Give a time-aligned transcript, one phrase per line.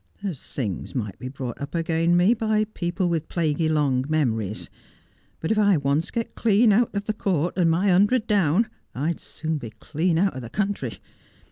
[0.23, 4.67] There's things might be brought up again me by people with plaguey long memories;
[5.39, 9.19] but if I once get clean out of the court and my hundred down, I'd
[9.19, 10.97] soon be clean out o' the country.